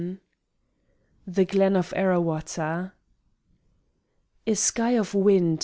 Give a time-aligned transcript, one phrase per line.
[1.27, 2.93] The Glen of Arrawatta
[4.47, 5.59] A sky of wind!